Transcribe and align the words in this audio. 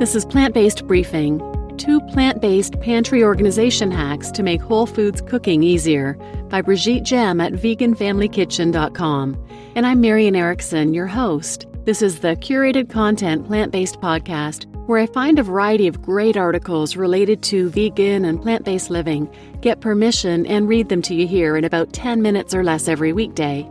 This 0.00 0.14
is 0.14 0.24
Plant 0.24 0.54
Based 0.54 0.86
Briefing 0.86 1.42
two 1.76 2.00
plant 2.00 2.40
based 2.40 2.80
pantry 2.80 3.22
organization 3.22 3.90
hacks 3.90 4.30
to 4.30 4.42
make 4.42 4.62
whole 4.62 4.86
foods 4.86 5.20
cooking 5.20 5.62
easier 5.62 6.14
by 6.48 6.62
Brigitte 6.62 7.04
Gemme 7.04 7.44
at 7.44 7.52
veganfamilykitchen.com. 7.52 9.46
And 9.74 9.86
I'm 9.86 10.00
Marian 10.00 10.36
Erickson, 10.36 10.94
your 10.94 11.06
host. 11.06 11.66
This 11.84 12.00
is 12.00 12.20
the 12.20 12.34
curated 12.36 12.88
content 12.88 13.46
plant 13.46 13.72
based 13.72 14.00
podcast 14.00 14.64
where 14.86 15.00
I 15.00 15.06
find 15.06 15.38
a 15.38 15.42
variety 15.42 15.86
of 15.86 16.00
great 16.00 16.38
articles 16.38 16.96
related 16.96 17.42
to 17.42 17.68
vegan 17.68 18.24
and 18.24 18.40
plant 18.40 18.64
based 18.64 18.88
living, 18.88 19.30
get 19.60 19.82
permission, 19.82 20.46
and 20.46 20.66
read 20.66 20.88
them 20.88 21.02
to 21.02 21.14
you 21.14 21.26
here 21.26 21.58
in 21.58 21.64
about 21.64 21.92
10 21.92 22.22
minutes 22.22 22.54
or 22.54 22.64
less 22.64 22.88
every 22.88 23.12
weekday. 23.12 23.70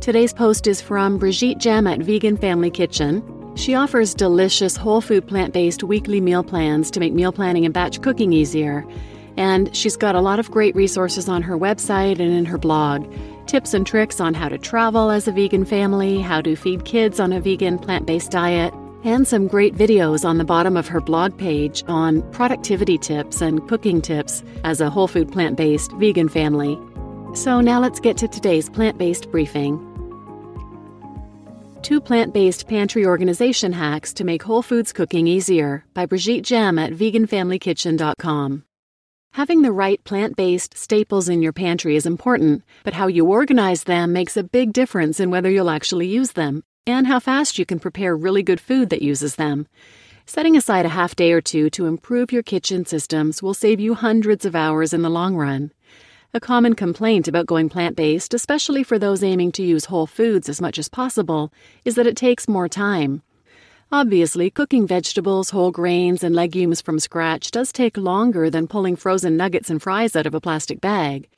Today's 0.00 0.32
post 0.32 0.66
is 0.66 0.80
from 0.80 1.18
Brigitte 1.18 1.58
Gemme 1.58 1.92
at 1.92 2.00
Vegan 2.00 2.36
Family 2.36 2.68
Kitchen. 2.68 3.22
She 3.54 3.74
offers 3.74 4.14
delicious 4.14 4.76
whole 4.76 5.00
food 5.00 5.26
plant 5.26 5.52
based 5.52 5.82
weekly 5.82 6.20
meal 6.20 6.42
plans 6.42 6.90
to 6.92 7.00
make 7.00 7.12
meal 7.12 7.32
planning 7.32 7.64
and 7.64 7.74
batch 7.74 8.00
cooking 8.00 8.32
easier. 8.32 8.86
And 9.36 9.74
she's 9.74 9.96
got 9.96 10.14
a 10.14 10.20
lot 10.20 10.38
of 10.38 10.50
great 10.50 10.74
resources 10.74 11.28
on 11.28 11.42
her 11.42 11.56
website 11.56 12.18
and 12.18 12.32
in 12.32 12.44
her 12.46 12.58
blog 12.58 13.10
tips 13.46 13.74
and 13.74 13.86
tricks 13.86 14.20
on 14.20 14.34
how 14.34 14.48
to 14.48 14.56
travel 14.56 15.10
as 15.10 15.28
a 15.28 15.32
vegan 15.32 15.64
family, 15.64 16.20
how 16.20 16.40
to 16.40 16.56
feed 16.56 16.84
kids 16.84 17.20
on 17.20 17.32
a 17.32 17.40
vegan 17.40 17.78
plant 17.78 18.06
based 18.06 18.30
diet, 18.30 18.72
and 19.04 19.26
some 19.26 19.48
great 19.48 19.74
videos 19.74 20.24
on 20.24 20.38
the 20.38 20.44
bottom 20.44 20.76
of 20.76 20.88
her 20.88 21.00
blog 21.00 21.36
page 21.36 21.82
on 21.88 22.22
productivity 22.30 22.96
tips 22.96 23.40
and 23.40 23.68
cooking 23.68 24.00
tips 24.00 24.42
as 24.64 24.80
a 24.80 24.88
whole 24.88 25.08
food 25.08 25.30
plant 25.30 25.56
based 25.56 25.92
vegan 25.92 26.28
family. 26.28 26.78
So 27.34 27.60
now 27.60 27.80
let's 27.80 28.00
get 28.00 28.16
to 28.18 28.28
today's 28.28 28.70
plant 28.70 28.96
based 28.96 29.30
briefing 29.30 29.91
two 31.82 32.00
plant 32.00 32.32
based 32.32 32.68
pantry 32.68 33.04
organization 33.04 33.72
hacks 33.72 34.12
to 34.14 34.24
make 34.24 34.44
whole 34.44 34.62
foods 34.62 34.92
cooking 34.92 35.26
easier 35.26 35.84
by 35.94 36.06
Brigitte 36.06 36.44
Gemme 36.44 36.78
at 36.78 36.92
veganfamilykitchen.com. 36.92 38.64
Having 39.32 39.62
the 39.62 39.72
right 39.72 40.02
plant 40.04 40.36
based 40.36 40.76
staples 40.76 41.28
in 41.28 41.42
your 41.42 41.52
pantry 41.52 41.96
is 41.96 42.06
important, 42.06 42.62
but 42.84 42.94
how 42.94 43.08
you 43.08 43.26
organize 43.26 43.84
them 43.84 44.12
makes 44.12 44.36
a 44.36 44.44
big 44.44 44.72
difference 44.72 45.18
in 45.18 45.30
whether 45.30 45.50
you'll 45.50 45.70
actually 45.70 46.06
use 46.06 46.32
them 46.32 46.62
and 46.86 47.06
how 47.06 47.18
fast 47.18 47.58
you 47.58 47.66
can 47.66 47.78
prepare 47.78 48.16
really 48.16 48.42
good 48.42 48.60
food 48.60 48.90
that 48.90 49.02
uses 49.02 49.36
them. 49.36 49.66
Setting 50.26 50.56
aside 50.56 50.86
a 50.86 50.90
half 50.90 51.16
day 51.16 51.32
or 51.32 51.40
two 51.40 51.68
to 51.70 51.86
improve 51.86 52.30
your 52.30 52.42
kitchen 52.42 52.84
systems 52.86 53.42
will 53.42 53.54
save 53.54 53.80
you 53.80 53.94
hundreds 53.94 54.44
of 54.44 54.54
hours 54.54 54.92
in 54.92 55.02
the 55.02 55.10
long 55.10 55.34
run. 55.34 55.72
A 56.34 56.40
common 56.40 56.72
complaint 56.74 57.28
about 57.28 57.44
going 57.44 57.68
plant 57.68 57.94
based, 57.94 58.32
especially 58.32 58.82
for 58.82 58.98
those 58.98 59.22
aiming 59.22 59.52
to 59.52 59.62
use 59.62 59.84
whole 59.84 60.06
foods 60.06 60.48
as 60.48 60.62
much 60.62 60.78
as 60.78 60.88
possible, 60.88 61.52
is 61.84 61.94
that 61.96 62.06
it 62.06 62.16
takes 62.16 62.48
more 62.48 62.70
time. 62.70 63.20
Obviously, 63.92 64.48
cooking 64.48 64.86
vegetables, 64.86 65.50
whole 65.50 65.70
grains, 65.70 66.24
and 66.24 66.34
legumes 66.34 66.80
from 66.80 66.98
scratch 66.98 67.50
does 67.50 67.70
take 67.70 67.98
longer 67.98 68.48
than 68.48 68.66
pulling 68.66 68.96
frozen 68.96 69.36
nuggets 69.36 69.68
and 69.68 69.82
fries 69.82 70.16
out 70.16 70.24
of 70.24 70.32
a 70.32 70.40
plastic 70.40 70.80
bag. 70.80 71.28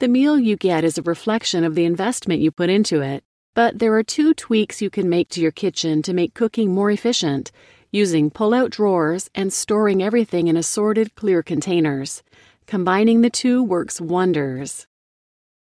The 0.00 0.08
meal 0.08 0.36
you 0.36 0.56
get 0.56 0.82
is 0.82 0.98
a 0.98 1.02
reflection 1.02 1.62
of 1.62 1.76
the 1.76 1.84
investment 1.84 2.40
you 2.40 2.50
put 2.50 2.70
into 2.70 3.02
it. 3.02 3.22
But 3.54 3.78
there 3.78 3.94
are 3.94 4.02
two 4.02 4.34
tweaks 4.34 4.82
you 4.82 4.90
can 4.90 5.08
make 5.08 5.28
to 5.28 5.40
your 5.40 5.52
kitchen 5.52 6.02
to 6.02 6.12
make 6.12 6.34
cooking 6.34 6.74
more 6.74 6.90
efficient 6.90 7.52
using 7.92 8.30
pull 8.30 8.54
out 8.54 8.70
drawers 8.70 9.30
and 9.34 9.52
storing 9.52 10.02
everything 10.02 10.48
in 10.48 10.56
assorted 10.56 11.14
clear 11.14 11.42
containers. 11.42 12.22
Combining 12.70 13.22
the 13.22 13.30
two 13.30 13.64
works 13.64 14.00
wonders. 14.00 14.86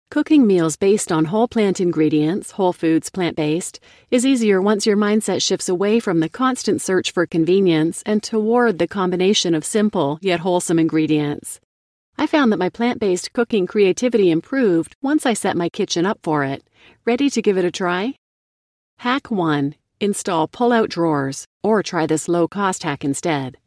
Cooking 0.09 0.48
meals 0.48 0.78
based 0.78 1.12
on 1.12 1.26
whole 1.26 1.50
plant 1.50 1.82
ingredients, 1.82 2.52
whole 2.52 2.72
foods, 2.72 3.09
plant 3.09 3.36
based, 3.36 3.82
is 4.09 4.26
easier 4.26 4.62
once 4.62 4.86
your 4.86 4.96
mindset 4.96 5.42
shifts 5.42 5.68
away 5.68 6.00
from 6.00 6.22
the 6.22 6.30
constant 6.30 6.81
search 6.81 7.12
for 7.12 7.26
convenience 7.26 8.04
and 8.06 8.24
toward 8.24 8.80
the 8.80 8.88
combination 8.88 9.54
of 9.54 9.66
simple 9.66 10.18
yet 10.22 10.40
wholesome 10.40 10.80
ingredients. 10.80 11.59
I 12.18 12.26
found 12.26 12.54
that 12.54 12.64
my 12.66 12.70
plant 12.70 13.02
based 13.02 13.34
cooking 13.34 13.68
creativity 13.68 14.31
improved 14.31 14.96
once 15.02 15.25
I 15.25 15.34
set 15.34 15.58
my 15.58 15.68
kitchen 15.68 16.06
up 16.06 16.20
for 16.24 16.46
it. 16.46 16.64
Ready 17.03 17.30
to 17.31 17.41
give 17.41 17.58
it 17.58 17.66
a 17.66 17.72
try? 17.72 18.14
Hack 19.00 19.30
1 19.30 19.75
Install 20.00 20.47
pull 20.47 20.72
out 20.72 20.90
drawers, 20.90 21.46
or 21.64 21.84
try 21.84 22.06
this 22.06 22.30
low 22.30 22.47
cost 22.47 22.84
hack 22.84 23.03
instead. 23.03 23.58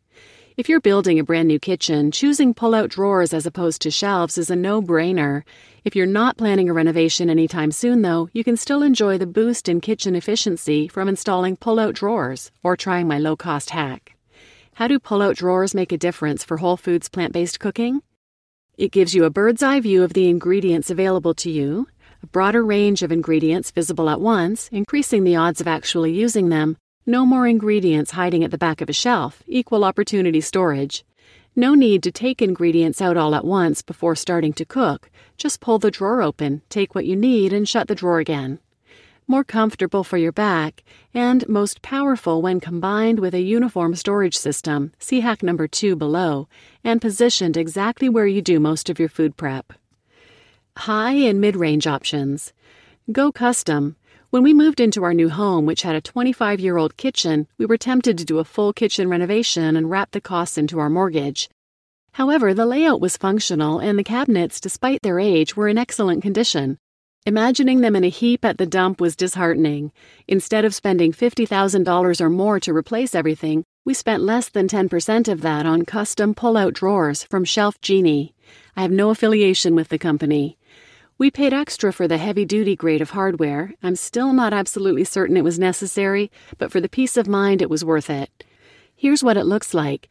If 0.57 0.71
you're 0.71 0.81
building 0.81 1.19
a 1.19 1.25
brand 1.25 1.49
new 1.49 1.59
kitchen, 1.59 2.11
choosing 2.11 2.55
pull 2.55 2.75
out 2.75 2.89
drawers 2.89 3.35
as 3.35 3.45
opposed 3.45 3.83
to 3.83 3.91
shelves 3.91 4.39
is 4.39 4.49
a 4.49 4.57
no 4.57 4.81
brainer. 4.81 5.43
If 5.85 5.95
you're 5.95 6.07
not 6.07 6.39
planning 6.39 6.71
a 6.71 6.73
renovation 6.73 7.29
anytime 7.29 7.71
soon, 7.71 8.01
though, 8.01 8.31
you 8.33 8.43
can 8.43 8.57
still 8.57 8.83
enjoy 8.83 9.19
the 9.19 9.27
boost 9.27 9.69
in 9.69 9.83
kitchen 9.83 10.17
efficiency 10.17 10.89
from 10.89 11.11
installing 11.11 11.59
pull 11.59 11.79
out 11.79 11.95
drawers 11.95 12.51
or 12.63 12.75
trying 12.75 13.07
my 13.07 13.19
low 13.19 13.37
cost 13.37 13.69
hack. 13.69 14.17
How 14.73 14.89
do 14.89 14.99
pull 14.99 15.21
out 15.21 15.37
drawers 15.37 15.75
make 15.75 15.93
a 15.93 15.99
difference 15.99 16.43
for 16.43 16.57
Whole 16.57 16.79
Foods 16.79 17.11
plant 17.11 17.35
based 17.35 17.61
cooking? 17.61 18.01
It 18.79 18.93
gives 18.93 19.15
you 19.15 19.25
a 19.25 19.31
bird's 19.31 19.63
eye 19.63 19.81
view 19.81 20.03
of 20.05 20.15
the 20.15 20.31
ingredients 20.31 20.89
available 20.89 21.35
to 21.35 21.51
you, 21.51 21.87
a 22.23 22.27
broader 22.29 22.65
range 22.65 23.03
of 23.03 23.13
ingredients 23.13 23.73
visible 23.73 24.09
at 24.09 24.23
once, 24.23 24.71
increasing 24.73 25.25
the 25.25 25.37
odds 25.37 25.61
of 25.61 25.69
actually 25.69 26.15
using 26.15 26.49
them, 26.49 26.79
no 27.07 27.25
more 27.25 27.47
ingredients 27.47 28.11
hiding 28.11 28.43
at 28.43 28.51
the 28.51 28.59
back 28.59 28.81
of 28.81 28.91
a 28.91 28.93
shelf, 28.93 29.43
equal 29.47 29.85
opportunity 29.85 30.41
storage. 30.41 31.05
No 31.55 31.75
need 31.75 32.03
to 32.03 32.11
take 32.11 32.43
ingredients 32.43 33.01
out 33.01 33.17
all 33.17 33.35
at 33.37 33.45
once 33.45 33.81
before 33.81 34.17
starting 34.17 34.53
to 34.55 34.65
cook. 34.65 35.09
Just 35.37 35.61
pull 35.61 35.79
the 35.79 35.93
drawer 35.93 36.21
open, 36.21 36.63
take 36.69 36.95
what 36.95 37.07
you 37.07 37.15
need, 37.15 37.53
and 37.53 37.69
shut 37.69 37.87
the 37.87 37.95
drawer 37.95 38.19
again. 38.19 38.59
More 39.29 39.45
comfortable 39.45 40.03
for 40.03 40.19
your 40.19 40.33
back, 40.33 40.83
and 41.15 41.49
most 41.49 41.81
powerful 41.81 42.43
when 42.43 42.61
combined 42.61 43.21
with 43.21 43.35
a 43.35 43.41
uniform 43.41 43.95
storage 43.95 44.37
system, 44.37 44.93
see 44.99 45.21
hack 45.21 45.43
number 45.43 45.67
two 45.69 45.97
below, 45.97 46.49
and 46.85 47.01
positioned 47.01 47.57
exactly 47.57 48.09
where 48.09 48.27
you 48.27 48.43
do 48.43 48.59
most 48.59 48.91
of 48.91 48.99
your 48.99 49.09
food 49.09 49.37
prep. 49.37 49.73
High 50.77 51.15
and 51.15 51.41
mid 51.41 51.57
range 51.57 51.87
options. 51.87 52.53
Go 53.11 53.31
custom. 53.31 53.97
When 54.37 54.43
we 54.43 54.53
moved 54.53 54.81
into 54.81 55.03
our 55.03 55.15
new 55.15 55.31
home, 55.31 55.65
which 55.65 55.81
had 55.81 55.95
a 55.95 56.01
25 56.03 56.61
year 56.61 56.77
old 56.77 56.99
kitchen, 56.99 57.47
we 57.57 57.65
were 57.65 57.79
tempted 57.79 58.19
to 58.19 58.25
do 58.27 58.39
a 58.39 58.45
full 58.45 58.75
kitchen 58.75 59.09
renovation 59.09 59.77
and 59.77 59.89
wrap 59.89 60.11
the 60.11 60.21
costs 60.21 60.59
into 60.59 60.79
our 60.79 60.91
mortgage. 60.91 61.49
However, 62.13 62.53
the 62.53 62.67
layout 62.67 63.01
was 63.01 63.17
functional 63.17 63.79
and 63.79 63.99
the 63.99 64.05
cabinets, 64.05 64.61
despite 64.61 65.01
their 65.01 65.19
age, 65.19 65.57
were 65.57 65.69
in 65.69 65.79
excellent 65.79 66.21
condition. 66.21 66.77
Imagining 67.25 67.81
them 67.81 67.97
in 67.97 68.05
a 68.05 68.11
heap 68.11 68.45
at 68.45 68.59
the 68.59 68.67
dump 68.67 69.01
was 69.01 69.17
disheartening. 69.17 69.91
Instead 70.29 70.67
of 70.67 70.75
spending 70.75 71.13
$50,000 71.13 72.21
or 72.21 72.29
more 72.29 72.61
to 72.61 72.77
replace 72.77 73.15
everything, 73.15 73.65
we 73.87 73.95
spent 73.95 74.23
less 74.23 74.51
than 74.51 74.69
10% 74.69 75.29
of 75.29 75.41
that 75.41 75.65
on 75.65 75.87
custom 75.87 76.35
pull 76.35 76.59
out 76.59 76.75
drawers 76.75 77.25
from 77.25 77.47
Shelf 77.47 77.81
Genie. 77.81 78.35
I 78.77 78.83
have 78.83 78.91
no 78.91 79.09
affiliation 79.09 79.75
with 79.75 79.89
the 79.89 79.97
company. 79.97 80.59
We 81.19 81.31
paid 81.31 81.55
extra 81.55 81.95
for 81.95 82.07
the 82.07 82.19
heavy 82.19 82.45
duty 82.45 82.77
grade 82.77 83.01
of 83.01 83.11
hardware. 83.11 83.73
I'm 83.83 83.97
still 83.97 84.35
not 84.35 84.53
absolutely 84.53 85.05
certain 85.05 85.39
it 85.39 85.45
was 85.45 85.59
necessary, 85.59 86.31
but 86.59 86.71
for 86.71 86.79
the 86.79 86.91
peace 86.91 87.17
of 87.17 87.27
mind, 87.27 87.63
it 87.63 87.71
was 87.71 87.83
worth 87.83 88.11
it. 88.11 88.45
Here's 88.95 89.25
what 89.25 89.39
it 89.39 89.47
looks 89.47 89.73
like. 89.73 90.11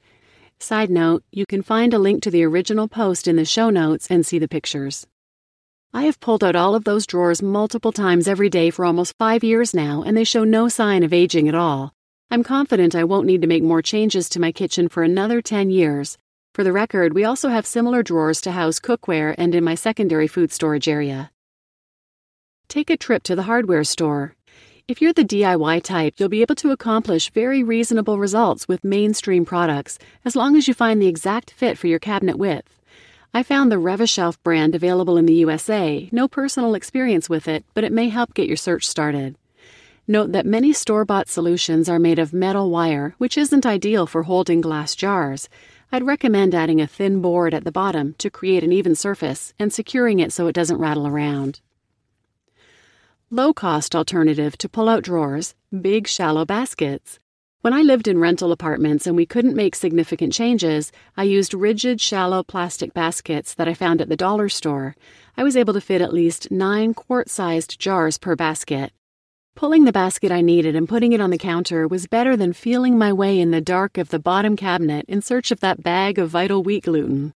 Side 0.58 0.90
note, 0.90 1.24
you 1.32 1.46
can 1.46 1.62
find 1.62 1.94
a 1.94 2.00
link 2.00 2.24
to 2.24 2.32
the 2.32 2.44
original 2.44 2.88
post 2.88 3.28
in 3.28 3.36
the 3.36 3.46
show 3.46 3.70
notes 3.70 4.08
and 4.10 4.26
see 4.26 4.40
the 4.40 4.48
pictures. 4.48 5.06
I 5.94 6.06
have 6.06 6.20
pulled 6.20 6.44
out 6.44 6.56
all 6.56 6.74
of 6.74 6.86
those 6.86 7.06
drawers 7.06 7.40
multiple 7.40 7.92
times 7.92 8.28
every 8.28 8.50
day 8.50 8.72
for 8.72 8.84
almost 8.84 9.14
five 9.20 9.44
years 9.44 9.76
now, 9.76 10.02
and 10.02 10.18
they 10.18 10.24
show 10.24 10.44
no 10.44 10.70
sign 10.70 11.04
of 11.04 11.14
aging 11.14 11.48
at 11.48 11.54
all. 11.54 11.94
I'm 12.32 12.42
confident 12.42 12.96
I 12.96 13.04
won't 13.04 13.28
need 13.28 13.42
to 13.42 13.48
make 13.48 13.62
more 13.62 13.84
changes 13.84 14.28
to 14.30 14.40
my 14.40 14.52
kitchen 14.52 14.90
for 14.90 15.04
another 15.04 15.40
10 15.40 15.70
years, 15.70 16.18
for 16.56 16.64
the 16.64 16.72
record, 16.72 17.14
we 17.14 17.26
also 17.26 17.50
have 17.50 17.66
similar 17.66 18.02
drawers 18.02 18.40
to 18.40 18.54
house 18.54 18.80
cookware 18.80 19.36
and 19.38 19.54
in 19.54 19.62
my 19.62 19.76
secondary 19.76 20.26
food 20.26 20.54
storage 20.54 20.88
area. 20.88 21.30
Take 22.70 22.90
a 22.90 22.96
trip 22.96 23.24
to 23.24 23.36
the 23.36 23.44
hardware 23.44 23.84
store. 23.84 24.36
If 24.88 25.02
you're 25.02 25.12
the 25.12 25.26
DIY 25.26 25.84
type, 25.84 26.14
you'll 26.16 26.30
be 26.30 26.42
able 26.42 26.56
to 26.56 26.72
accomplish 26.72 27.30
very 27.32 27.62
reasonable 27.62 28.20
results 28.20 28.70
with 28.70 28.86
mainstream 28.86 29.44
products 29.44 30.00
as 30.24 30.38
long 30.38 30.56
as 30.56 30.66
you 30.66 30.74
find 30.74 31.02
the 31.02 31.08
exact 31.08 31.52
fit 31.52 31.78
for 31.78 31.88
your 31.88 32.00
cabinet 32.00 32.38
width. 32.38 32.80
I 33.34 33.44
found 33.44 33.70
the 33.70 33.78
Rev-A-Shelf 33.78 34.42
brand 34.42 34.76
available 34.76 35.18
in 35.18 35.26
the 35.26 35.34
USA. 35.34 36.08
No 36.14 36.30
personal 36.30 36.74
experience 36.74 37.28
with 37.28 37.50
it, 37.50 37.66
but 37.74 37.84
it 37.84 37.92
may 37.92 38.08
help 38.08 38.34
get 38.34 38.48
your 38.48 38.56
search 38.56 38.88
started. 38.88 39.36
Note 40.08 40.34
that 40.34 40.46
many 40.46 40.72
store 40.72 41.04
bought 41.04 41.28
solutions 41.28 41.90
are 41.90 41.98
made 41.98 42.20
of 42.20 42.32
metal 42.32 42.70
wire, 42.70 43.16
which 43.18 43.40
isn't 43.40 43.66
ideal 43.66 44.06
for 44.06 44.24
holding 44.24 44.62
glass 44.62 44.96
jars. 44.96 45.50
I'd 45.96 46.04
recommend 46.04 46.54
adding 46.54 46.82
a 46.82 46.88
thin 46.88 47.22
board 47.22 47.54
at 47.54 47.64
the 47.64 47.72
bottom 47.72 48.16
to 48.18 48.30
create 48.30 48.66
an 48.66 48.74
even 48.74 48.96
surface 48.96 49.54
and 49.58 49.72
securing 49.72 50.20
it 50.20 50.34
so 50.34 50.48
it 50.48 50.52
doesn't 50.52 50.78
rattle 50.78 51.08
around. 51.08 51.62
Low 53.30 53.54
cost 53.54 53.96
alternative 53.96 54.58
to 54.58 54.68
pull 54.68 54.90
out 54.90 55.04
drawers, 55.06 55.56
big 55.72 56.06
shallow 56.10 56.44
baskets. 56.44 57.20
When 57.62 57.72
I 57.74 57.82
lived 57.82 58.10
in 58.10 58.20
rental 58.20 58.52
apartments 58.52 59.08
and 59.08 59.16
we 59.16 59.26
couldn't 59.26 59.56
make 59.56 59.74
significant 59.74 60.34
changes, 60.34 60.92
I 61.16 61.24
used 61.24 61.54
rigid, 61.54 62.02
shallow 62.02 62.44
plastic 62.44 62.94
baskets 62.94 63.54
that 63.54 63.70
I 63.70 63.74
found 63.74 64.02
at 64.02 64.10
the 64.10 64.18
dollar 64.18 64.50
store. 64.50 64.98
I 65.38 65.46
was 65.46 65.56
able 65.56 65.74
to 65.76 65.80
fit 65.80 66.02
at 66.02 66.14
least 66.14 66.52
nine 66.52 66.94
quart 66.94 67.30
sized 67.30 67.80
jars 67.80 68.18
per 68.18 68.36
basket. 68.36 68.92
Pulling 69.56 69.86
the 69.86 69.94
basket 69.94 70.34
I 70.34 70.42
needed 70.42 70.76
and 70.76 70.88
putting 70.88 71.14
it 71.14 71.22
on 71.22 71.30
the 71.30 71.38
counter 71.38 71.88
was 71.88 72.08
better 72.08 72.36
than 72.36 72.52
feeling 72.52 72.98
my 72.98 73.14
way 73.14 73.40
in 73.40 73.52
the 73.52 73.62
dark 73.62 73.98
of 73.98 74.10
the 74.10 74.20
bottom 74.20 74.58
cabinet 74.58 75.06
in 75.08 75.22
search 75.22 75.50
of 75.50 75.62
that 75.62 75.82
bag 75.82 76.20
of 76.20 76.30
vital 76.30 76.62
wheat 76.62 76.84
gluten. 76.84 77.34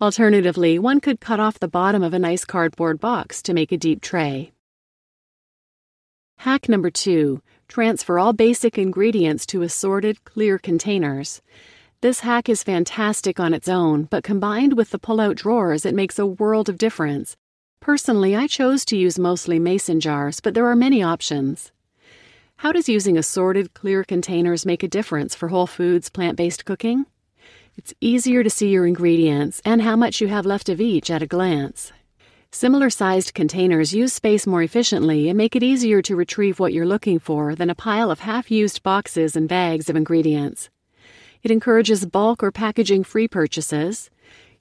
Alternatively, 0.00 0.78
one 0.78 1.00
could 1.00 1.18
cut 1.20 1.40
off 1.40 1.58
the 1.58 1.66
bottom 1.66 2.04
of 2.04 2.14
a 2.14 2.18
nice 2.20 2.44
cardboard 2.44 3.00
box 3.00 3.42
to 3.42 3.52
make 3.52 3.72
a 3.72 3.76
deep 3.76 4.00
tray. 4.00 4.52
Hack 6.36 6.68
number 6.68 6.90
two 6.90 7.42
transfer 7.66 8.20
all 8.20 8.32
basic 8.32 8.78
ingredients 8.78 9.44
to 9.46 9.62
assorted, 9.62 10.22
clear 10.22 10.58
containers. 10.58 11.42
This 12.02 12.20
hack 12.20 12.48
is 12.48 12.62
fantastic 12.62 13.40
on 13.40 13.52
its 13.52 13.68
own, 13.68 14.04
but 14.04 14.22
combined 14.22 14.76
with 14.76 14.90
the 14.90 14.98
pull 15.00 15.20
out 15.20 15.34
drawers, 15.34 15.84
it 15.84 15.96
makes 15.96 16.20
a 16.20 16.26
world 16.26 16.68
of 16.68 16.78
difference. 16.78 17.36
Personally, 17.80 18.34
I 18.36 18.46
chose 18.46 18.84
to 18.86 18.96
use 18.96 19.18
mostly 19.18 19.58
mason 19.58 20.00
jars, 20.00 20.40
but 20.40 20.54
there 20.54 20.66
are 20.66 20.76
many 20.76 21.02
options. 21.02 21.72
How 22.56 22.72
does 22.72 22.88
using 22.88 23.16
assorted, 23.16 23.72
clear 23.72 24.02
containers 24.02 24.66
make 24.66 24.82
a 24.82 24.88
difference 24.88 25.34
for 25.34 25.48
whole 25.48 25.68
foods, 25.68 26.10
plant 26.10 26.36
based 26.36 26.64
cooking? 26.64 27.06
It's 27.76 27.94
easier 28.00 28.42
to 28.42 28.50
see 28.50 28.70
your 28.70 28.86
ingredients 28.86 29.62
and 29.64 29.80
how 29.80 29.94
much 29.94 30.20
you 30.20 30.26
have 30.26 30.44
left 30.44 30.68
of 30.68 30.80
each 30.80 31.08
at 31.08 31.22
a 31.22 31.26
glance. 31.26 31.92
Similar 32.50 32.90
sized 32.90 33.34
containers 33.34 33.94
use 33.94 34.12
space 34.12 34.46
more 34.46 34.62
efficiently 34.62 35.28
and 35.28 35.38
make 35.38 35.54
it 35.54 35.62
easier 35.62 36.02
to 36.02 36.16
retrieve 36.16 36.58
what 36.58 36.72
you're 36.72 36.86
looking 36.86 37.20
for 37.20 37.54
than 37.54 37.70
a 37.70 37.74
pile 37.74 38.10
of 38.10 38.20
half 38.20 38.50
used 38.50 38.82
boxes 38.82 39.36
and 39.36 39.48
bags 39.48 39.88
of 39.88 39.94
ingredients. 39.94 40.70
It 41.42 41.52
encourages 41.52 42.04
bulk 42.06 42.42
or 42.42 42.50
packaging 42.50 43.04
free 43.04 43.28
purchases. 43.28 44.10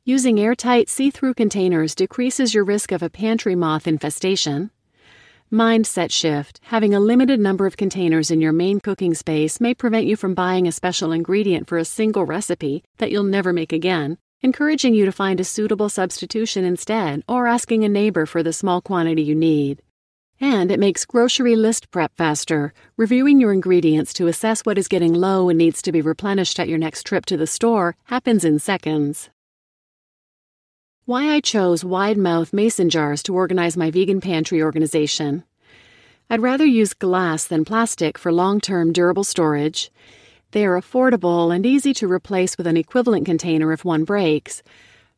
Using 0.07 0.39
airtight, 0.39 0.88
see 0.88 1.12
through 1.12 1.33
containers 1.33 1.94
decreases 1.94 2.54
your 2.54 2.63
risk 2.63 2.94
of 2.94 3.04
a 3.04 3.09
pantry 3.09 3.56
moth 3.56 3.86
infestation. 3.86 4.71
Mindset 5.51 6.13
shift 6.13 6.62
having 6.63 6.95
a 6.95 7.01
limited 7.01 7.42
number 7.42 7.65
of 7.65 7.75
containers 7.75 8.31
in 8.31 8.39
your 8.39 8.54
main 8.54 8.80
cooking 8.80 9.13
space 9.13 9.59
may 9.59 9.74
prevent 9.74 10.06
you 10.06 10.15
from 10.15 10.33
buying 10.33 10.65
a 10.65 10.71
special 10.71 11.12
ingredient 11.12 11.68
for 11.68 11.77
a 11.77 11.83
single 11.83 12.24
recipe 12.24 12.86
that 13.00 13.12
you'll 13.12 13.24
never 13.25 13.51
make 13.51 13.74
again, 13.74 14.18
encouraging 14.42 14.94
you 14.94 15.04
to 15.04 15.12
find 15.12 15.42
a 15.42 15.44
suitable 15.44 15.89
substitution 15.89 16.63
instead 16.63 17.21
or 17.27 17.45
asking 17.45 17.83
a 17.83 17.89
neighbor 17.89 18.25
for 18.25 18.42
the 18.42 18.54
small 18.54 18.80
quantity 18.80 19.24
you 19.24 19.36
need. 19.36 19.81
And 20.39 20.71
it 20.71 20.80
makes 20.80 21.04
grocery 21.04 21.57
list 21.57 21.92
prep 21.92 22.15
faster. 22.15 22.74
Reviewing 22.95 23.42
your 23.42 23.51
ingredients 23.51 24.13
to 24.13 24.27
assess 24.27 24.62
what 24.62 24.77
is 24.77 24.88
getting 24.88 25.13
low 25.13 25.50
and 25.50 25.57
needs 25.57 25.81
to 25.81 25.92
be 25.92 26.00
replenished 26.00 26.62
at 26.62 26.69
your 26.69 26.80
next 26.80 27.06
trip 27.06 27.25
to 27.25 27.36
the 27.36 27.45
store 27.45 27.98
happens 28.06 28.45
in 28.45 28.59
seconds. 28.59 29.30
Why 31.07 31.30
I 31.33 31.39
chose 31.39 31.86
wide 31.86 32.18
mouth 32.18 32.51
mason 32.51 32.89
jars 32.89 33.24
to 33.24 33.33
organize 33.33 33.77
my 33.77 33.89
vegan 33.89 34.19
pantry 34.19 34.62
organization. 34.62 35.45
I'd 36.30 36.42
rather 36.42 36.65
use 36.65 36.94
glass 36.94 37.45
than 37.45 37.63
plastic 37.63 38.18
for 38.18 38.30
long 38.30 38.59
term 38.59 38.92
durable 38.92 39.24
storage. 39.24 39.89
They 40.51 40.65
are 40.65 40.77
affordable 40.77 41.56
and 41.56 41.65
easy 41.65 41.94
to 41.94 42.12
replace 42.12 42.57
with 42.57 42.68
an 42.68 42.75
equivalent 42.75 43.25
container 43.25 43.71
if 43.71 43.86
one 43.86 44.04
breaks. 44.04 44.62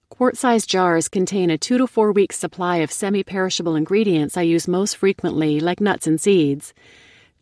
Quart 0.09 0.37
sized 0.37 0.69
jars 0.69 1.07
contain 1.07 1.49
a 1.49 1.57
two 1.57 1.79
to 1.79 1.87
four 1.87 2.11
week 2.11 2.33
supply 2.33 2.77
of 2.77 2.91
semi 2.91 3.23
perishable 3.23 3.75
ingredients 3.75 4.37
I 4.37 4.43
use 4.43 4.67
most 4.67 4.95
frequently, 4.95 5.59
like 5.59 5.81
nuts 5.81 6.05
and 6.05 6.21
seeds. 6.21 6.71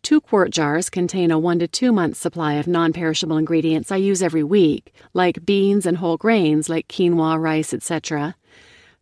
Two 0.02 0.22
quart 0.22 0.52
jars 0.52 0.88
contain 0.88 1.30
a 1.30 1.38
one 1.38 1.58
to 1.58 1.68
two 1.68 1.92
month 1.92 2.16
supply 2.16 2.54
of 2.54 2.66
non 2.66 2.94
perishable 2.94 3.36
ingredients 3.36 3.92
I 3.92 3.96
use 3.96 4.22
every 4.22 4.42
week, 4.42 4.94
like 5.12 5.44
beans 5.44 5.84
and 5.84 5.98
whole 5.98 6.16
grains 6.16 6.70
like 6.70 6.88
quinoa, 6.88 7.38
rice, 7.38 7.74
etc. 7.74 8.36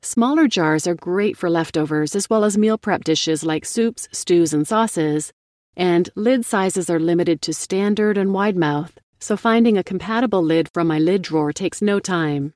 Smaller 0.06 0.47
jars 0.47 0.87
are 0.87 0.94
great 0.94 1.37
for 1.37 1.50
leftovers 1.50 2.14
as 2.14 2.31
well 2.31 2.44
as 2.44 2.56
meal 2.56 2.79
prep 2.79 3.03
dishes 3.03 3.43
like 3.43 3.64
soups, 3.64 4.08
stews, 4.12 4.55
and 4.55 4.64
sauces. 4.64 5.32
And 5.76 6.08
lid 6.14 6.47
sizes 6.47 6.88
are 6.88 7.00
limited 7.00 7.43
to 7.43 7.53
standard 7.53 8.17
and 8.17 8.32
wide 8.32 8.56
mouth, 8.56 9.00
so 9.19 9.37
finding 9.37 9.76
a 9.76 9.82
compatible 9.82 10.44
lid 10.44 10.70
from 10.73 10.87
my 10.87 11.00
lid 11.00 11.23
drawer 11.23 11.53
takes 11.53 11.82
no 11.82 11.99
time. 11.99 12.55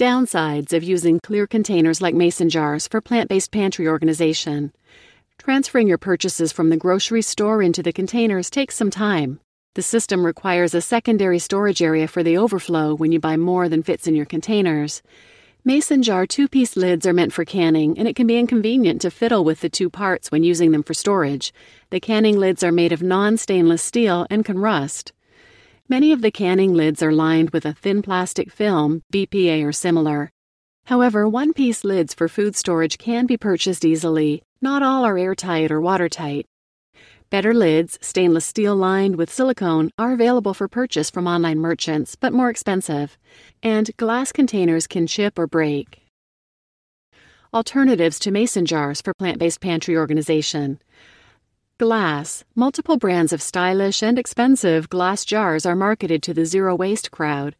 Downsides 0.00 0.72
of 0.72 0.82
using 0.82 1.20
clear 1.20 1.46
containers 1.46 2.02
like 2.02 2.16
mason 2.16 2.50
jars 2.50 2.88
for 2.88 3.00
plant 3.00 3.28
based 3.28 3.52
pantry 3.52 3.86
organization. 3.86 4.72
Transferring 5.38 5.86
your 5.86 5.96
purchases 5.96 6.50
from 6.50 6.70
the 6.70 6.76
grocery 6.76 7.22
store 7.22 7.62
into 7.62 7.84
the 7.84 7.92
containers 7.92 8.50
takes 8.50 8.74
some 8.74 8.90
time. 8.90 9.38
The 9.76 9.82
system 9.82 10.26
requires 10.26 10.74
a 10.74 10.80
secondary 10.80 11.38
storage 11.38 11.80
area 11.80 12.08
for 12.08 12.24
the 12.24 12.36
overflow 12.36 12.96
when 12.96 13.12
you 13.12 13.20
buy 13.20 13.36
more 13.36 13.68
than 13.68 13.84
fits 13.84 14.08
in 14.08 14.16
your 14.16 14.26
containers. 14.26 15.02
Mason 15.66 16.02
jar 16.02 16.26
two 16.26 16.46
piece 16.46 16.76
lids 16.76 17.06
are 17.06 17.14
meant 17.14 17.32
for 17.32 17.46
canning, 17.46 17.98
and 17.98 18.06
it 18.06 18.14
can 18.14 18.26
be 18.26 18.36
inconvenient 18.38 19.00
to 19.00 19.10
fiddle 19.10 19.44
with 19.44 19.62
the 19.62 19.70
two 19.70 19.88
parts 19.88 20.30
when 20.30 20.44
using 20.44 20.72
them 20.72 20.82
for 20.82 20.92
storage. 20.92 21.54
The 21.88 22.00
canning 22.00 22.36
lids 22.36 22.62
are 22.62 22.70
made 22.70 22.92
of 22.92 23.02
non 23.02 23.38
stainless 23.38 23.82
steel 23.82 24.26
and 24.28 24.44
can 24.44 24.58
rust. 24.58 25.14
Many 25.88 26.12
of 26.12 26.20
the 26.20 26.30
canning 26.30 26.74
lids 26.74 27.02
are 27.02 27.12
lined 27.12 27.48
with 27.48 27.64
a 27.64 27.72
thin 27.72 28.02
plastic 28.02 28.52
film, 28.52 29.04
BPA 29.10 29.64
or 29.64 29.72
similar. 29.72 30.30
However, 30.84 31.26
one 31.26 31.54
piece 31.54 31.82
lids 31.82 32.12
for 32.12 32.28
food 32.28 32.54
storage 32.56 32.98
can 32.98 33.24
be 33.24 33.38
purchased 33.38 33.86
easily. 33.86 34.42
Not 34.60 34.82
all 34.82 35.02
are 35.06 35.16
airtight 35.16 35.72
or 35.72 35.80
watertight. 35.80 36.44
Better 37.34 37.52
lids, 37.52 37.98
stainless 38.00 38.44
steel 38.44 38.76
lined 38.76 39.16
with 39.16 39.28
silicone, 39.28 39.90
are 39.98 40.12
available 40.12 40.54
for 40.54 40.68
purchase 40.68 41.10
from 41.10 41.26
online 41.26 41.58
merchants, 41.58 42.14
but 42.14 42.32
more 42.32 42.48
expensive. 42.48 43.18
And 43.60 43.90
glass 43.96 44.30
containers 44.30 44.86
can 44.86 45.08
chip 45.08 45.36
or 45.36 45.48
break. 45.48 46.02
Alternatives 47.52 48.20
to 48.20 48.30
mason 48.30 48.66
jars 48.66 49.02
for 49.02 49.12
plant 49.14 49.40
based 49.40 49.60
pantry 49.60 49.96
organization. 49.96 50.78
Glass. 51.76 52.44
Multiple 52.54 52.98
brands 52.98 53.32
of 53.32 53.42
stylish 53.42 54.00
and 54.00 54.16
expensive 54.16 54.88
glass 54.88 55.24
jars 55.24 55.66
are 55.66 55.74
marketed 55.74 56.22
to 56.22 56.34
the 56.34 56.46
zero 56.46 56.76
waste 56.76 57.10
crowd. 57.10 57.56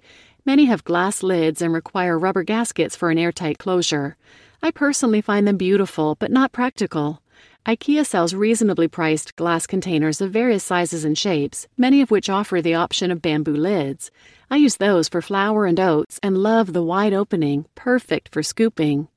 Many 0.47 0.67
have 0.67 0.85
glass 0.85 1.21
lids 1.21 1.61
and 1.61 1.73
require 1.73 2.17
rubber 2.17 2.45
gaskets 2.45 2.95
for 2.95 3.11
an 3.11 3.19
airtight 3.19 3.59
closure. 3.59 4.17
I 4.63 4.71
personally 4.71 5.21
find 5.21 5.49
them 5.49 5.57
beautiful, 5.57 6.15
but 6.15 6.31
not 6.31 6.53
practical. 6.53 7.24
IKEA 7.67 8.05
sells 8.05 8.35
reasonably 8.35 8.89
priced 8.89 9.37
glass 9.37 9.67
containers 9.67 10.21
of 10.21 10.31
various 10.31 10.63
sizes 10.63 11.03
and 11.03 11.17
shapes, 11.17 11.67
many 11.79 12.03
of 12.03 12.11
which 12.11 12.29
offer 12.29 12.61
the 12.61 12.75
option 12.75 13.11
of 13.11 13.23
bamboo 13.23 13.57
lids. 13.57 14.11
I 14.51 14.57
use 14.57 14.77
those 14.77 15.09
for 15.09 15.23
flour 15.23 15.65
and 15.65 15.81
oats 15.81 16.21
and 16.23 16.37
love 16.37 16.75
the 16.75 16.83
wide 16.83 17.15
opening, 17.15 17.65
perfect 17.75 18.29
for 18.29 18.43
scooping. 18.43 19.09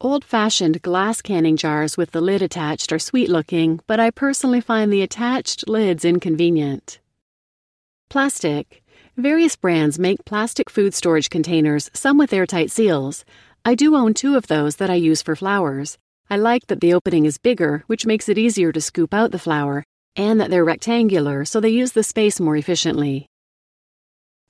Old 0.00 0.24
fashioned 0.24 0.80
glass 0.80 1.20
canning 1.20 1.58
jars 1.58 1.98
with 1.98 2.12
the 2.12 2.22
lid 2.22 2.40
attached 2.40 2.92
are 2.92 2.98
sweet 2.98 3.28
looking, 3.28 3.80
but 3.86 4.00
I 4.00 4.10
personally 4.10 4.62
find 4.62 4.90
the 4.90 5.02
attached 5.02 5.68
lids 5.68 6.02
inconvenient. 6.02 6.98
Plastic. 8.08 8.82
Various 9.18 9.54
brands 9.54 9.98
make 9.98 10.24
plastic 10.24 10.70
food 10.70 10.94
storage 10.94 11.28
containers, 11.28 11.90
some 11.92 12.16
with 12.16 12.32
airtight 12.32 12.70
seals. 12.70 13.26
I 13.66 13.74
do 13.74 13.94
own 13.96 14.14
two 14.14 14.34
of 14.34 14.46
those 14.46 14.76
that 14.76 14.88
I 14.88 14.94
use 14.94 15.20
for 15.20 15.36
flours. 15.36 15.98
I 16.28 16.36
like 16.36 16.66
that 16.66 16.80
the 16.80 16.92
opening 16.92 17.24
is 17.24 17.38
bigger, 17.38 17.84
which 17.86 18.06
makes 18.06 18.28
it 18.28 18.36
easier 18.36 18.72
to 18.72 18.80
scoop 18.80 19.14
out 19.14 19.30
the 19.30 19.38
flour, 19.38 19.84
and 20.16 20.40
that 20.40 20.50
they're 20.50 20.64
rectangular 20.64 21.44
so 21.44 21.60
they 21.60 21.68
use 21.68 21.92
the 21.92 22.02
space 22.02 22.40
more 22.40 22.56
efficiently. 22.56 23.28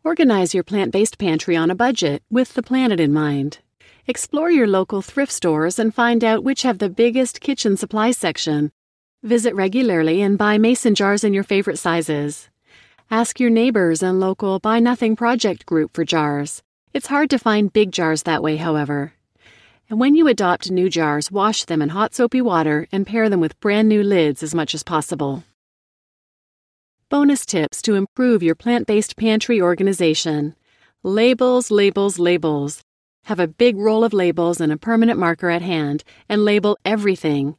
Organize 0.03 0.55
your 0.55 0.65
plant 0.65 0.93
based 0.93 1.19
pantry 1.19 1.57
on 1.57 1.71
a 1.71 1.75
budget 1.75 2.23
with 2.31 2.55
the 2.55 2.63
planet 2.63 3.01
in 3.01 3.13
mind. 3.13 3.59
Explore 4.07 4.51
your 4.53 4.69
local 4.69 5.03
thrift 5.03 5.33
stores 5.33 5.79
and 5.79 5.95
find 5.95 6.23
out 6.23 6.45
which 6.45 6.63
have 6.63 6.79
the 6.79 6.89
biggest 6.89 7.41
kitchen 7.41 7.77
supply 7.77 8.13
section. 8.13 8.71
Visit 9.23 9.55
regularly 9.55 10.23
and 10.23 10.39
buy 10.39 10.59
mason 10.59 10.95
jars 10.95 11.25
in 11.25 11.35
your 11.35 11.43
favorite 11.43 11.79
sizes. 11.79 12.49
Ask 13.11 13.39
your 13.39 13.51
neighbors 13.51 14.03
and 14.03 14.19
local 14.19 14.61
Buy 14.61 14.79
Nothing 14.79 15.17
project 15.17 15.67
group 15.67 15.93
for 15.93 16.05
jars. 16.05 16.63
It's 16.95 17.09
hard 17.09 17.29
to 17.31 17.39
find 17.39 17.73
big 17.73 17.91
jars 17.93 18.23
that 18.23 18.43
way, 18.43 18.57
however. 18.57 19.13
And 19.89 20.01
when 20.01 20.17
you 20.17 20.27
adopt 20.27 20.71
new 20.71 20.91
jars, 20.91 21.31
wash 21.31 21.65
them 21.65 21.81
in 21.81 21.91
hot 21.91 22.15
soapy 22.15 22.43
water 22.43 22.89
and 22.91 23.07
pair 23.07 23.29
them 23.29 23.41
with 23.41 23.61
brand 23.61 23.89
new 23.89 24.03
lids 24.03 24.43
as 24.43 24.55
much 24.55 24.75
as 24.75 24.83
possible. 24.83 25.45
Bonus 27.09 27.47
tips 27.47 27.81
to 27.83 27.95
improve 27.95 28.43
your 28.43 28.57
plant 28.57 28.89
based 28.89 29.17
pantry 29.17 29.61
organization 29.63 30.57
labels, 31.05 31.71
labels, 31.71 32.19
labels. 32.19 32.83
Have 33.27 33.39
a 33.39 33.47
big 33.47 33.77
roll 33.77 34.03
of 34.03 34.13
labels 34.13 34.61
and 34.61 34.73
a 34.73 34.77
permanent 34.77 35.21
marker 35.21 35.51
at 35.51 35.63
hand 35.63 36.03
and 36.29 36.45
label 36.45 36.77
everything. 36.85 37.57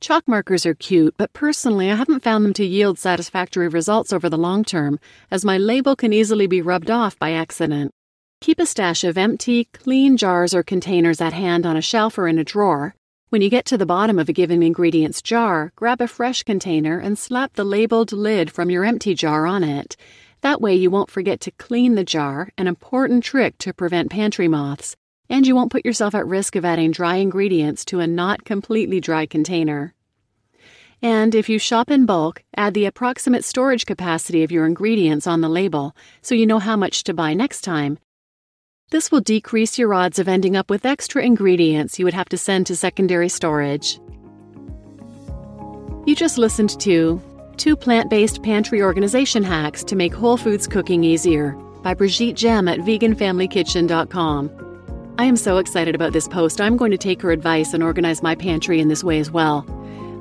Chalk 0.00 0.28
markers 0.28 0.64
are 0.64 0.74
cute, 0.74 1.14
but 1.16 1.32
personally, 1.32 1.90
I 1.90 1.96
haven't 1.96 2.22
found 2.22 2.44
them 2.44 2.52
to 2.54 2.64
yield 2.64 3.00
satisfactory 3.00 3.66
results 3.66 4.12
over 4.12 4.28
the 4.28 4.38
long 4.38 4.62
term, 4.62 5.00
as 5.28 5.44
my 5.44 5.58
label 5.58 5.96
can 5.96 6.12
easily 6.12 6.46
be 6.46 6.62
rubbed 6.62 6.88
off 6.88 7.18
by 7.18 7.32
accident. 7.32 7.92
Keep 8.40 8.60
a 8.60 8.66
stash 8.66 9.02
of 9.02 9.18
empty, 9.18 9.64
clean 9.64 10.16
jars 10.16 10.54
or 10.54 10.62
containers 10.62 11.20
at 11.20 11.32
hand 11.32 11.66
on 11.66 11.76
a 11.76 11.82
shelf 11.82 12.16
or 12.16 12.28
in 12.28 12.38
a 12.38 12.44
drawer. 12.44 12.94
When 13.30 13.42
you 13.42 13.50
get 13.50 13.64
to 13.66 13.76
the 13.76 13.84
bottom 13.84 14.16
of 14.16 14.28
a 14.28 14.32
given 14.32 14.62
ingredients 14.62 15.20
jar, 15.20 15.72
grab 15.74 16.00
a 16.00 16.06
fresh 16.06 16.44
container 16.44 17.00
and 17.00 17.18
slap 17.18 17.54
the 17.54 17.64
labeled 17.64 18.12
lid 18.12 18.52
from 18.52 18.70
your 18.70 18.84
empty 18.84 19.12
jar 19.14 19.44
on 19.44 19.64
it. 19.64 19.96
That 20.42 20.60
way, 20.60 20.76
you 20.76 20.88
won't 20.88 21.10
forget 21.10 21.40
to 21.40 21.50
clean 21.50 21.96
the 21.96 22.04
jar, 22.04 22.50
an 22.56 22.68
important 22.68 23.24
trick 23.24 23.58
to 23.58 23.74
prevent 23.74 24.10
pantry 24.10 24.46
moths, 24.46 24.94
and 25.28 25.44
you 25.44 25.56
won't 25.56 25.72
put 25.72 25.84
yourself 25.84 26.14
at 26.14 26.26
risk 26.26 26.54
of 26.54 26.64
adding 26.64 26.92
dry 26.92 27.16
ingredients 27.16 27.84
to 27.86 27.98
a 27.98 28.06
not 28.06 28.44
completely 28.44 29.00
dry 29.00 29.26
container. 29.26 29.94
And 31.02 31.34
if 31.34 31.48
you 31.48 31.58
shop 31.58 31.90
in 31.90 32.06
bulk, 32.06 32.44
add 32.56 32.74
the 32.74 32.86
approximate 32.86 33.44
storage 33.44 33.84
capacity 33.84 34.44
of 34.44 34.52
your 34.52 34.64
ingredients 34.64 35.26
on 35.26 35.40
the 35.40 35.48
label 35.48 35.94
so 36.22 36.36
you 36.36 36.46
know 36.46 36.60
how 36.60 36.76
much 36.76 37.02
to 37.04 37.12
buy 37.12 37.34
next 37.34 37.62
time. 37.62 37.98
This 38.90 39.12
will 39.12 39.20
decrease 39.20 39.78
your 39.78 39.92
odds 39.92 40.18
of 40.18 40.28
ending 40.28 40.56
up 40.56 40.70
with 40.70 40.86
extra 40.86 41.22
ingredients 41.22 41.98
you 41.98 42.06
would 42.06 42.14
have 42.14 42.30
to 42.30 42.38
send 42.38 42.66
to 42.66 42.76
secondary 42.76 43.28
storage. 43.28 44.00
You 46.06 46.16
just 46.16 46.38
listened 46.38 46.80
to 46.80 47.20
Two 47.58 47.76
Plant 47.76 48.08
Based 48.08 48.42
Pantry 48.42 48.80
Organization 48.80 49.42
Hacks 49.42 49.84
to 49.84 49.94
Make 49.94 50.14
Whole 50.14 50.38
Foods 50.38 50.66
Cooking 50.66 51.04
Easier 51.04 51.52
by 51.82 51.92
Brigitte 51.92 52.34
Gemme 52.34 52.72
at 52.72 52.78
veganfamilykitchen.com. 52.78 55.14
I 55.18 55.24
am 55.24 55.36
so 55.36 55.58
excited 55.58 55.94
about 55.94 56.14
this 56.14 56.26
post. 56.26 56.58
I'm 56.58 56.78
going 56.78 56.92
to 56.92 56.96
take 56.96 57.20
her 57.20 57.30
advice 57.30 57.74
and 57.74 57.82
organize 57.82 58.22
my 58.22 58.34
pantry 58.34 58.80
in 58.80 58.88
this 58.88 59.04
way 59.04 59.18
as 59.18 59.30
well. 59.30 59.66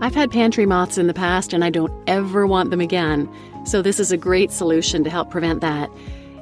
I've 0.02 0.16
had 0.16 0.30
pantry 0.30 0.66
moths 0.66 0.98
in 0.98 1.08
the 1.08 1.14
past 1.14 1.54
and 1.54 1.64
I 1.64 1.70
don't 1.70 1.94
ever 2.06 2.46
want 2.46 2.72
them 2.72 2.82
again, 2.82 3.34
so 3.66 3.82
this 3.82 3.98
is 3.98 4.12
a 4.12 4.18
great 4.18 4.52
solution 4.52 5.06
to 5.06 5.10
help 5.10 5.32
prevent 5.32 5.62
that. 5.62 5.90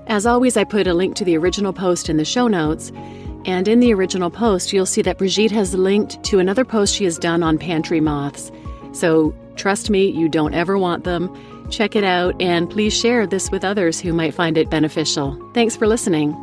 As 0.08 0.26
always, 0.26 0.56
I 0.56 0.64
put 0.64 0.88
a 0.88 0.94
link 0.94 1.16
to 1.16 1.26
the 1.26 1.38
original 1.38 1.74
post 1.74 2.10
in 2.10 2.18
the 2.18 2.26
show 2.26 2.48
notes. 2.48 2.92
And 3.46 3.68
in 3.68 3.80
the 3.80 3.94
original 3.94 4.30
post, 4.30 4.74
you'll 4.74 4.86
see 4.86 5.02
that 5.04 5.18
Brigitte 5.18 5.52
has 5.52 5.74
linked 5.74 6.24
to 6.24 6.40
another 6.40 6.66
post 6.66 6.96
she 6.96 7.04
has 7.04 7.18
done 7.18 7.44
on 7.44 7.58
pantry 7.58 8.00
moths. 8.00 8.52
So 8.92 9.36
trust 9.56 9.90
me, 9.90 10.08
you 10.08 10.30
don't 10.30 10.54
ever 10.54 10.78
want 10.78 11.04
them. 11.04 11.30
Check 11.70 11.96
it 11.96 12.04
out 12.04 12.40
and 12.42 12.70
please 12.70 12.98
share 12.98 13.26
this 13.28 13.52
with 13.52 13.64
others 13.64 14.00
who 14.00 14.14
might 14.14 14.34
find 14.34 14.58
it 14.58 14.70
beneficial. 14.70 15.40
Thanks 15.54 15.76
for 15.76 15.88
listening. 15.88 16.36